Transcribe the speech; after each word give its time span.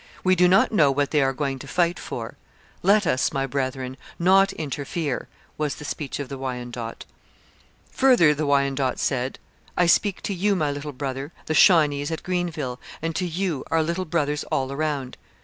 We 0.23 0.35
do 0.35 0.47
not 0.47 0.71
know 0.71 0.89
what 0.89 1.11
they 1.11 1.21
are 1.21 1.31
going 1.31 1.59
to 1.59 1.67
fight 1.67 1.99
for. 1.99 2.35
Let 2.81 3.05
us, 3.05 3.31
my 3.31 3.45
brethren, 3.45 3.97
not 4.17 4.51
interfere, 4.53 5.27
was 5.59 5.75
the 5.75 5.85
speech 5.85 6.19
of 6.19 6.27
the 6.27 6.39
Wyandot. 6.39 7.05
Further, 7.91 8.33
the 8.33 8.47
Wyandot 8.47 8.97
said, 8.97 9.37
I 9.77 9.85
speak 9.85 10.23
to 10.23 10.33
you, 10.33 10.55
my 10.55 10.71
little 10.71 10.91
brother, 10.91 11.31
the 11.45 11.53
Shawnees 11.53 12.09
at 12.09 12.23
Greenville, 12.23 12.79
and 12.99 13.15
to 13.15 13.27
you 13.27 13.63
our 13.69 13.83
little 13.83 14.05
brothers 14.05 14.43
all 14.45 14.71
around. 14.71 15.17